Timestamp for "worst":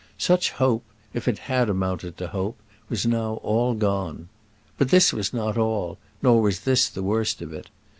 7.03-7.39